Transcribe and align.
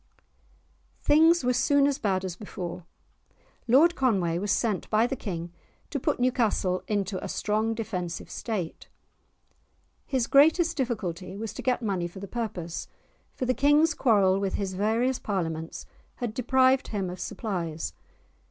Things 1.03 1.43
were 1.43 1.53
soon 1.53 1.85
as 1.85 1.99
bad 1.99 2.25
as 2.25 2.35
before. 2.35 2.87
Lord 3.67 3.93
Conway 3.93 4.39
was 4.39 4.51
sent 4.51 4.89
by 4.89 5.05
the 5.05 5.15
King 5.15 5.51
to 5.91 5.99
put 5.99 6.19
Newcastle 6.19 6.81
into 6.87 7.23
a 7.23 7.29
strong 7.29 7.75
defensive 7.75 8.27
state. 8.27 8.89
His 10.07 10.25
greatest 10.25 10.75
difficulty 10.75 11.37
was 11.37 11.53
to 11.53 11.61
get 11.61 11.83
money 11.83 12.07
for 12.07 12.17
the 12.19 12.27
purpose, 12.27 12.87
for 13.35 13.45
the 13.45 13.53
King's 13.53 13.93
quarrel 13.93 14.39
with 14.39 14.55
his 14.55 14.73
various 14.73 15.19
Parliaments 15.19 15.85
had 16.15 16.33
deprived 16.33 16.87
him 16.87 17.07
of 17.07 17.19
supplies. 17.19 17.93